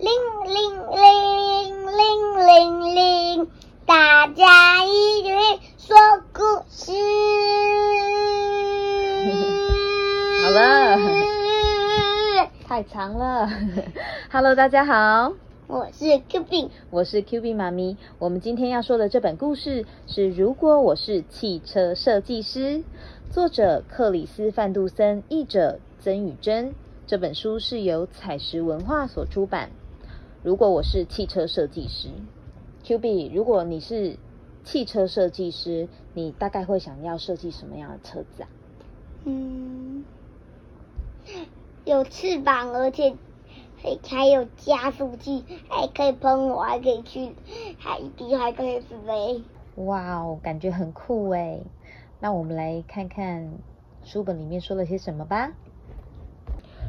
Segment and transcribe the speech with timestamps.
[0.00, 0.08] 铃
[0.44, 0.54] 铃
[0.92, 3.50] 铃铃铃铃，
[3.84, 5.28] 大家一起
[5.76, 5.96] 说
[6.32, 6.40] 故
[6.70, 6.92] 事。
[10.44, 10.96] 好了，
[12.64, 13.50] 太长了。
[14.30, 15.32] Hello，大家好，
[15.66, 17.96] 我是 Q B，我是 Q B 妈咪。
[18.20, 22.78] 我们今天要说的这本故事是《如果我是汽车设计师》，
[23.32, 26.76] 作者克里斯·范杜森，译者曾宇珍。
[27.08, 29.70] 这本书是由彩石文化所出版。
[30.48, 32.08] 如果我是汽车设计师
[32.82, 34.16] ，Q B，如果你是
[34.64, 38.48] 汽车设计师，你大概会想要设计什么样的车子啊？
[39.26, 40.06] 嗯，
[41.84, 43.14] 有翅膀，而且
[43.76, 47.34] 还还有加速器，还可以喷火，还可以去
[47.76, 49.42] 海底，还可以飞。
[49.74, 51.60] 哇哦，感觉很酷哎！
[52.20, 53.52] 那我们来看看
[54.02, 55.52] 书本里面说了些什么吧。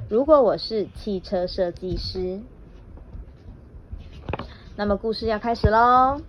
[0.09, 2.39] 如果我是汽车设计师，
[4.79, 6.21] 那么故事要开始喽。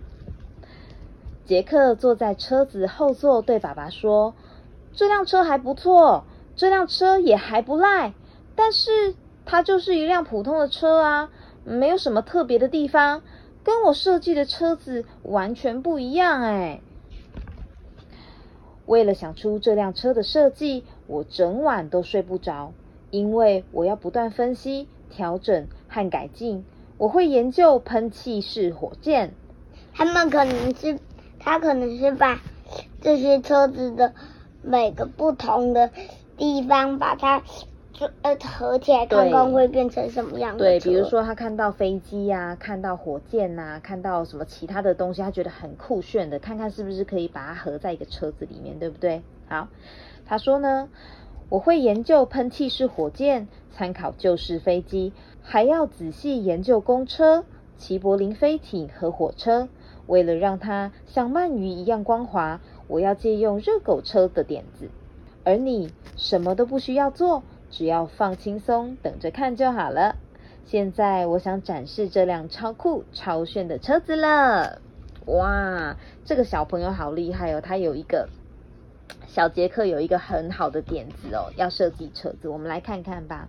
[1.45, 4.33] 杰克坐在车子后座，对爸爸说
[4.91, 6.25] ：“这辆车还不错，
[6.57, 8.11] 这辆车也还不赖，
[8.53, 11.29] 但是它就是一辆普通的车啊，
[11.63, 13.21] 没有什么特别的地方，
[13.63, 16.81] 跟我设计的车子完全不一样哎。”
[18.85, 22.73] 为了想出这辆车的设计，我整晚都睡不着。
[23.11, 26.65] 因为我要不断分析、调整和改进，
[27.01, 29.33] 我会研究喷气式火箭。
[29.91, 30.99] 他们可能是，
[31.39, 32.39] 他可能是把
[33.01, 34.13] 这些车子的
[34.61, 35.89] 每个不同的
[36.37, 37.41] 地方把它
[38.21, 49.23] 呃合起来，看看会变成什么样对，比如说他看到飞机呀，看到火箭呐，看到什么其他的东西，他觉得很酷炫的，看看是不是可以把它合在一个车子里面，对不对？
[49.47, 49.69] 好，
[50.27, 50.87] 他说呢。
[51.51, 57.43] 我会研究喷气式火箭，参考旧式飞机，还要仔细研究公车、
[57.77, 59.67] 齐柏林飞艇和火车。
[60.07, 64.89] 为了让它像鳗鱼一样光滑，我要借用热狗车的点子。
[65.43, 70.15] 而你什么都不需要做，只要放轻松，等着看就好了。
[70.63, 74.79] 现在我想展示这辆超酷、超炫的车子了。
[75.25, 78.29] 哇，这个小朋友好厉害哦，他有一个。
[79.27, 83.47] 小杰克有一个很好的点子哦，要设计车子，我们来看看吧。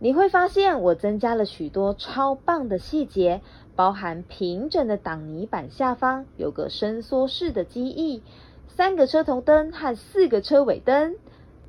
[0.00, 3.40] 你会发现我增加了许多超棒的细节，
[3.76, 8.22] 包含平整的挡泥板下方有个伸缩式的机翼，
[8.68, 11.16] 三个车头灯和四个车尾灯，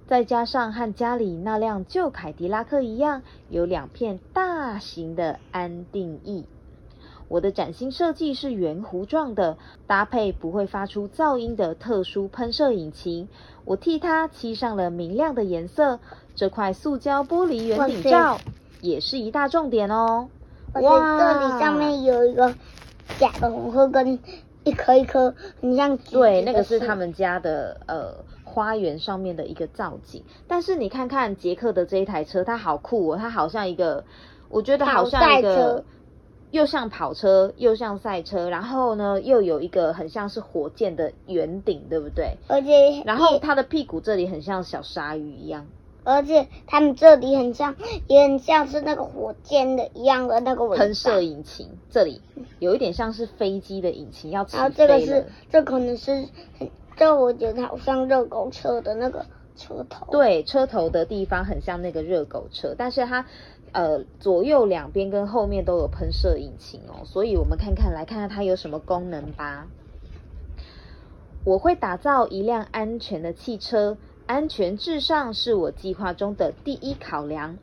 [0.08, 6.46] 再加上和家里那辆旧凯迪拉克一样，有两片大型的安定翼。
[7.28, 13.28] 我的崭新设计是圆弧状的，搭配不会发出噪音的特殊喷射引擎。
[13.66, 16.00] 我替它漆上了明亮的颜色。
[16.36, 18.38] 这块塑胶玻璃圆顶罩
[18.82, 20.28] 也是一大重点哦。
[20.74, 22.54] 哇，这里上面有一个
[23.18, 24.20] 假的红鹤跟
[24.66, 30.22] 一颗一颗很像对，那个是他们家的呃花园上面的一个造景。
[30.46, 34.04] 但是你看看杰克的这一台车，它好酷哦，它好像一个，
[34.50, 35.84] 我觉得好像一个。
[36.52, 42.38] 又像跑车，又像赛车，然后呢，又有一个很像是火箭的圆顶，对不对？
[42.48, 45.68] 而且，然后它的屁股这里很像小鲨鱼一样。
[46.06, 47.76] 而且它们这里很像，
[48.08, 52.22] 也很像是那个火箭的一样的那个喷射引擎，这里
[52.60, 56.28] 有一点像是飞机的引擎要起飞然后这个是，这可能是，
[56.96, 59.26] 这我觉得好像热狗车的那个
[59.58, 60.12] 车头。
[60.12, 63.26] 对，车头的地方很像那个热狗车，但是它。
[63.76, 69.68] 呃，左右两边跟后面都有喷射引擎哦，所以我们看看来看看它有什么功能吧。
[71.44, 73.98] 我会打造一辆安全的汽车，
[74.28, 77.58] 安全至上是我计划中的第一考量。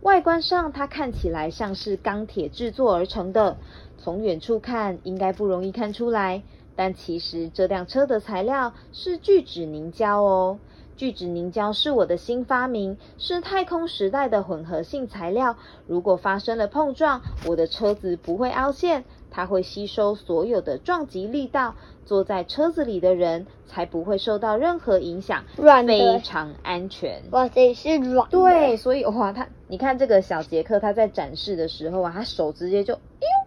[0.00, 3.56] 外观上，它看起来像是钢铁制作而成的，
[3.98, 6.42] 从远处看应该不容易看出来，
[6.74, 10.58] 但其实这辆车的材料是聚酯凝胶哦。
[10.96, 15.56] 聚酯凝胶是我的新发明，是太空时代的混合性材料。
[15.86, 21.74] 如果发生了碰撞，我的车子不会凹陷，它会吸收所有的撞击力道，
[22.04, 27.22] 坐在车子里的人才不会受到任何影响，非常安全。
[27.30, 28.28] 哇塞，是软。
[28.28, 32.98] 对，所以哇，他你看这个小杰克，他在展示的时候啊，他手直接就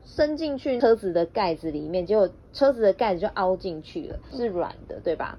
[0.04, 5.38] 伸进去车子的盖子里面，结果车子的盖子就凹进去了，是软的，对吧？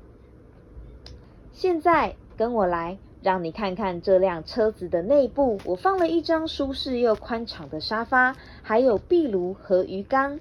[1.56, 5.58] 现在跟我来，让你看看这辆车子的内部。
[5.64, 10.38] 我放了一张舒适又宽敞的沙发，还有壁炉和鱼缸。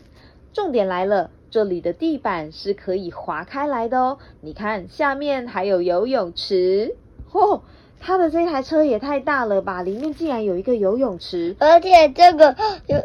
[0.51, 4.17] 重点来了，这里的地板是可以划开来的哦。
[4.41, 6.97] 你看，下面还有游泳池。
[7.31, 7.61] 嚯！
[7.97, 12.57] 他的这台车也太大了吧，里面竟然有一个游泳池，而且这个
[12.87, 13.01] 有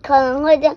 [0.00, 0.76] 可能会这样，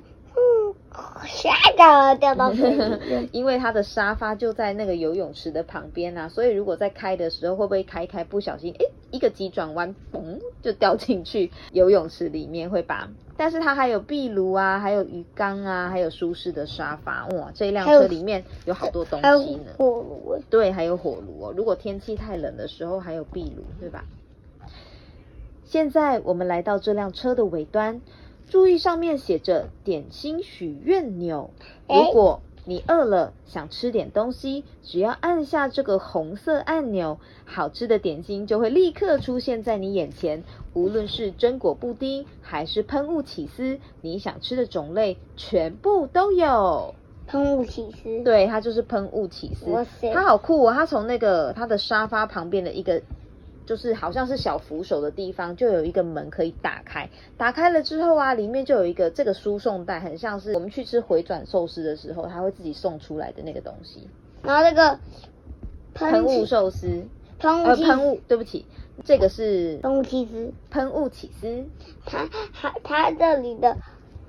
[1.21, 3.29] 嗯，下个掉到水里面。
[3.33, 13.09] 因为它的沙发就在那个游泳池的旁边啊，所以如果在开的时候，会不会开一开不小心，诶，一个急转弯，嘣就掉进去游泳池里面，会把？
[13.37, 19.71] 但是它还有壁炉啊，还有鱼缸啊，还有舒适的沙发，哇，这一辆还有车里面有好多东还有西呢。
[19.77, 21.53] 火炉欸，对，还有火炉哦。
[21.55, 24.03] 如果天气太冷的时候，还有壁炉，对吧？
[25.65, 28.01] 现在我们来到这辆车的尾端，
[28.51, 31.51] 注意上面写着“点心许愿钮”。
[31.87, 40.43] 如果你饿了，想吃点东西，只要按下这个红色按钮，好吃的点心就会立刻出现在你眼前。
[40.73, 46.93] 无论是榛果布丁还是喷雾起司，你想吃的种类全部都有。
[47.27, 48.21] 喷雾起司。
[48.25, 50.73] 对，它就是喷雾起司哇塞，它好酷哦！
[50.73, 53.01] 它从那个它的沙发旁边的一个，
[53.71, 57.09] 就是好像是小扶手的地方，就有一个门可以打开。
[57.37, 64.09] 打开了之后啊，里面就有一个这个输送带，很像是我们去吃回转寿司的时候，它会自己送出来的那个东西。
[64.43, 64.99] 然后这个
[65.93, 67.05] 喷雾寿司，
[67.39, 68.65] 喷雾呃喷雾，对不起，
[69.05, 71.63] 这个是喷雾起司，喷雾起司。
[72.05, 73.77] 它它它这里的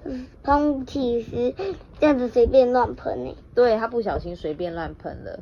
[0.05, 1.53] 嗯喷雾起司
[1.99, 3.37] 这样子随便乱喷呢。
[3.57, 5.41] 对，它不小心随便乱喷了。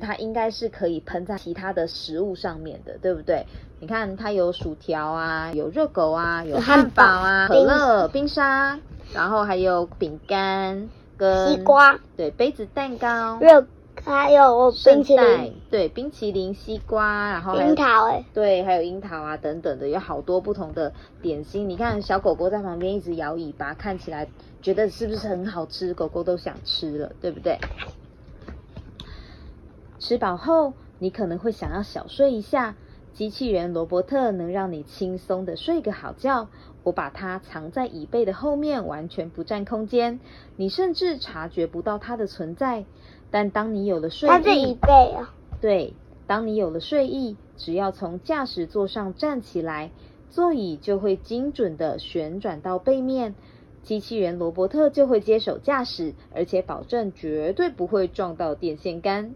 [0.00, 3.46] 它应该是可以喷在其他的食物上面的，对不对？
[3.80, 8.78] 你看，它有薯条啊，有热狗啊，有有汉汉堡啊，堡可乐、冰沙，
[9.12, 13.66] 然后还有饼干跟西瓜、对杯子蛋糕、热
[14.04, 20.92] 还有冰淇淋、对冰淇淋、西瓜，然后樱桃哎，对，还有樱桃啊等等的，有好多不同的
[21.22, 21.68] 点心。
[21.68, 24.28] 你看小狗狗在旁边一直摇尾巴，看起来
[24.60, 25.94] 觉得是不是很好吃？
[25.94, 27.58] 狗狗都想吃了，对不对？
[29.98, 32.76] 吃饱后，你可能会想要小睡一下。
[33.12, 36.48] 机器人罗伯特能让你轻松的睡个好觉。
[36.82, 40.20] 我把它藏在椅背的后面，完全不占空间，
[40.56, 42.84] 你甚至察觉不到它的存在。
[43.30, 45.94] 但当你有了睡它这椅意，背啊，对，
[46.26, 49.90] 当你有了睡意，只要从驾驶座上站起来，
[50.30, 53.34] 座椅就会精准的旋转到背面，
[53.82, 59.34] 机器人罗伯特就会接手驾驶，而且保证绝对不会撞到电线杆。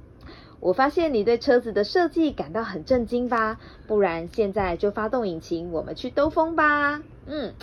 [0.60, 3.58] 我发现你对车子的设计感到很震惊吧？
[3.86, 7.02] 不然现在就发动引擎，我们去兜风吧。
[7.26, 7.54] 嗯，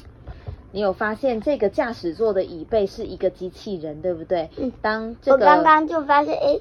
[0.72, 4.50] 你有发现这个驾驶座的椅背是一个机器人，对不对？
[4.58, 6.60] 嗯当这个我刚刚就发现，哎，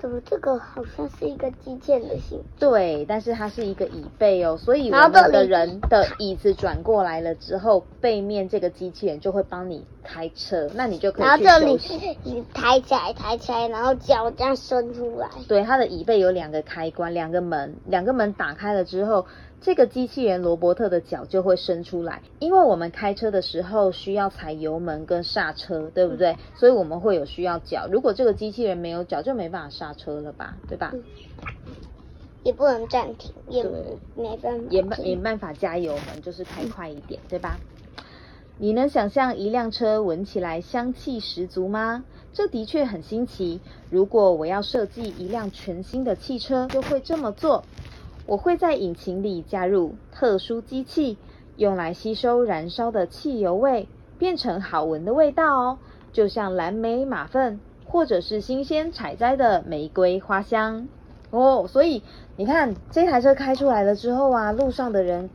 [0.00, 2.40] 怎么这个好像是一个机器人的形？
[2.58, 11.80] 对，但是它是一个椅背哦，所以我们的人的椅子转过来了之后，背面这个机器人就会帮你开车，那你就可以去然后这里。
[12.22, 15.28] 你抬起来，抬起来，然后脚这样伸出来。
[15.48, 19.26] 对，它的椅背有两个开关，两个门，两个门打开了之后，
[19.60, 22.22] 这个机器人罗伯特的脚就会伸出来。
[22.38, 26.36] 因为我们开车的时候需要踩油门跟刹车，对不对？
[26.56, 27.88] 所以我们会有需要脚。
[27.90, 30.90] 如果这个机器人没有脚，就没办法刹车了吧，对吧？
[30.94, 31.02] 嗯
[32.44, 33.62] 也不能暂停，也
[34.14, 37.58] 没办法也没停也没办法加油门，就是开快一点，对吧？
[38.56, 42.04] 你能想象一辆车闻起来香气十足吗？
[42.32, 43.60] 这的确很新奇。
[43.90, 47.64] 如果我要设计一辆全新的汽车，就会这么做。
[48.28, 51.16] 我会在引擎里加入特殊机器，
[51.56, 53.88] 用来吸收燃烧的汽油味，
[54.18, 55.78] 变成好闻的味道哦，
[56.12, 60.88] 就像蓝莓马粪，或者是新鲜采摘的玫瑰花香。
[61.30, 62.02] 哦，所以
[62.36, 65.30] 你看这台车开出来了之后啊，路上的人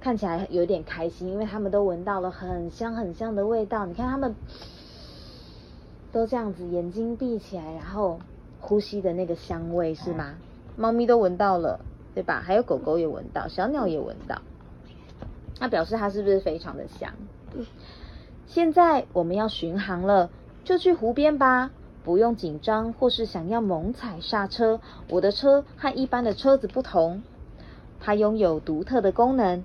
[0.00, 3.84] 看起来有点开心，因为他们都闻到了很香很香的味道。
[3.84, 4.32] 你看他们
[6.12, 8.20] 都这样子，眼睛闭起来，然后
[8.60, 10.36] 呼吸的那个香味是吗？
[10.76, 11.80] 猫咪都闻到了，
[12.18, 12.42] 对吧？
[12.44, 14.42] 还有狗狗也闻到，小鸟也闻到，
[15.60, 17.12] 那表示它是不是非常的香？
[18.44, 20.28] 现在我们要巡航了，
[20.64, 21.70] 就去湖边吧。
[22.02, 24.80] 不用紧张，或是想要猛踩刹车。
[25.08, 27.22] 我的车和一般的车子不同，
[28.00, 29.62] 它拥有独特的功能。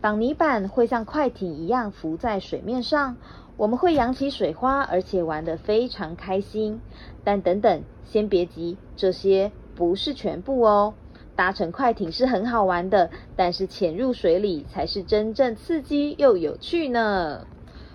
[0.00, 3.16] 挡泥板会像快艇一样浮在水面上，
[3.56, 6.80] 我们会扬起水花，而且玩得非常开心。
[7.22, 10.94] 但等等，先别急，这些不是全部哦。
[11.40, 17.46] 搭乘快艇是很好玩的，但是潜入水里才是真正刺激又有趣呢。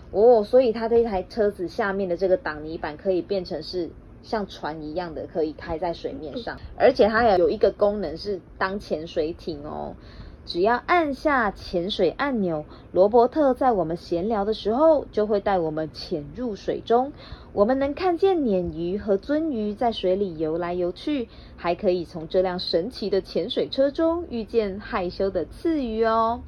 [0.10, 3.92] 哦，所以它这一台车子下面的这个挡泥板可以变成是
[4.24, 9.96] 像船一样的，可以开在水面上，而且它也有一个功能是当潜水艇哦。
[10.46, 17.12] 只要按下潜水按钮，罗伯特在我们闲聊的时候就会带我们潜入水中。
[17.52, 26.42] 我们能看见鲶鱼和鳟鱼在水里游来游去，还可以从这辆神奇的潜水车中遇见害羞的刺鱼哦。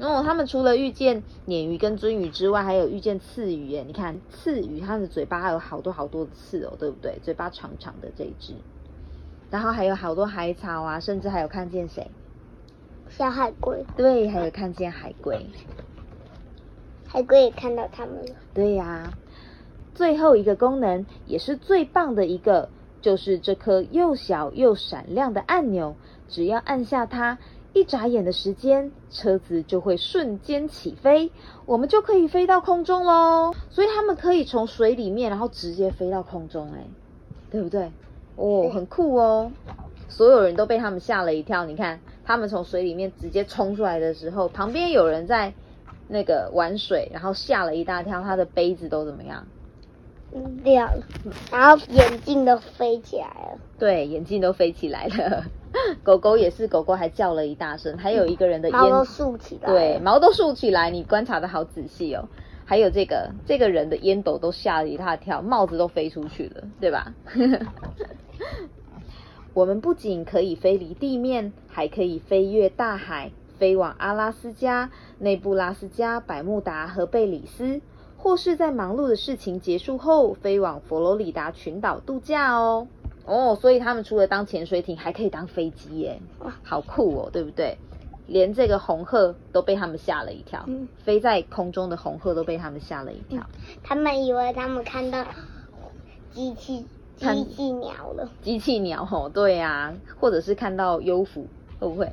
[0.00, 3.82] 哦，他们除了遇见鲶鱼跟鳟鱼之外，还有遇见刺鱼耶。
[3.86, 7.18] 你看刺鱼，它的嘴巴还有好多好多的刺哦，对不对？
[7.22, 8.52] 嘴巴长长的这一只，
[9.50, 12.08] 然后还有好多海草啊，甚至还有看见谁？
[13.18, 13.84] 小海龟。
[13.96, 15.44] 对，还有看见海龟。
[17.04, 18.32] 海龟也看到它们了。
[18.54, 19.12] 对呀。
[19.92, 22.68] 最后一个功能也是最棒的一个，
[23.02, 25.96] 就是这颗又小又闪亮的按钮，
[26.28, 27.36] 只要按下它。
[27.72, 31.32] 一眨眼的时间，车子就会瞬间起飞，
[31.66, 33.52] 我们就可以飞到空中喽。
[33.68, 36.86] 所以他们可以从水里面，然后直接飞到空中，哎，
[37.50, 37.90] 对不对？
[38.36, 39.50] 哦，很酷哦。
[40.08, 41.64] 所有人都被他们吓了一跳。
[41.64, 45.52] 你看，他们从水里面直接冲出来的时候，旁边有人在
[46.08, 49.46] 那个玩水，然后吓了一大跳，他的杯子都怎么样？
[50.62, 51.02] 掉了，
[51.50, 53.58] 然后眼镜都飞起来了。
[53.78, 55.44] 对，眼镜都飞起来了。
[56.02, 57.96] 狗狗也是，狗狗还叫了一大声。
[57.96, 60.90] 还有一个人的毛都竖起来，对，毛都竖起来。
[60.90, 62.28] 你观察的好仔细哦。
[62.66, 67.14] 还有这个这个人的烟斗都吓了一大跳，帽子都飞出去了，对吧？
[69.58, 77.80] 我们不仅可以飞离地面，还可以飞越大海，飞往阿拉斯加、内布拉斯加、百慕达和贝里斯，
[78.16, 82.86] 或是在忙碌的事情结束后，飞往佛罗里达群岛度假哦。
[83.24, 86.20] 哦，所以他们除了当潜水艇，还可以当飞机耶，
[86.62, 87.78] 好酷哦，对不对？
[88.28, 90.68] 连这个红鹤都被他们吓了一跳，
[91.02, 93.44] 飞在空中的红鹤都被他们吓了一跳。
[93.82, 95.24] 他们以为他们看到
[96.30, 96.86] 机器
[97.18, 98.30] 机器鸟了。
[98.42, 101.44] 机器鸟哦，对呀，或者是看到优抚，
[101.78, 102.12] 会不会？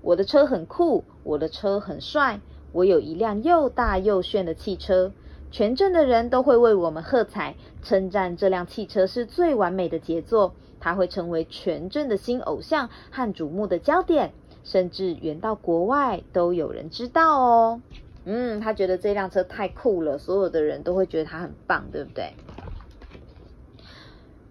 [0.00, 2.40] 我的车很酷，我的车很帅，
[2.72, 5.12] 我有一辆又大又炫的汽车。
[5.50, 10.54] 全镇的人都会为我们喝彩，称赞这辆汽车是最完美的杰作。
[10.80, 14.32] 它会成为全镇的新偶像和瞩目的焦点，
[14.64, 17.80] 甚至远到国外都有人知道哦。
[18.26, 22.34] 嗯，他觉得这辆车太酷了，所有的人都会觉得它很棒，对不对？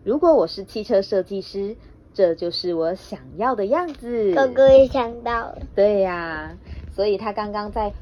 [0.04, 1.76] 如果我是汽车设计师，
[2.14, 4.34] 这就是我想要的样子。
[4.34, 5.62] 哥哥也想到了。
[5.76, 6.58] 对呀，
[6.92, 7.94] 所以他刚刚在。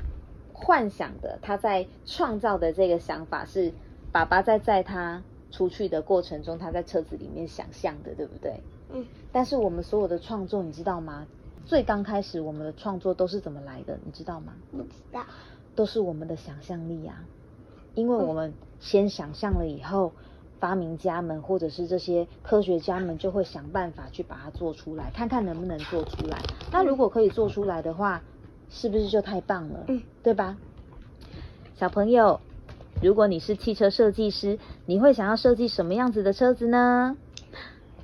[0.63, 3.73] 幻想的，他在创造的这个想法是
[4.11, 8.61] 爸爸在载他出去的过程中，他在车子里面想象的，对不对？
[8.93, 9.03] 嗯。
[9.31, 11.25] 但是我们所有的创作，你知道吗？
[11.65, 13.97] 最刚开始我们的创作都是怎么来的？
[14.05, 14.53] 你知道吗？
[14.71, 15.25] 不知道。
[15.73, 17.25] 都是我们的想象力啊！
[17.95, 20.11] 因为我们先想象了以后，
[20.61, 26.37] 发明家们或者是这些科学家们就会想办法去把它做出来，看看能不能做出来。
[26.71, 28.21] 那如果可以做出来的话，
[28.69, 29.79] 是不是就太棒了？
[29.87, 30.55] 嗯，对吧？
[31.75, 32.39] 小朋友，
[33.01, 37.17] 如果你是汽车设计师，你会想要设计什么样子的车子呢？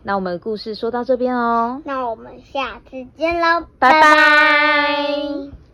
[0.03, 1.81] 那我们的故事说到这边哦。
[1.85, 5.66] 那我们下次见喽，拜拜。